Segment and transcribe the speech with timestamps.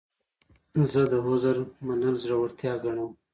[0.91, 3.11] زه د عذر منل زړورتیا ګڼم.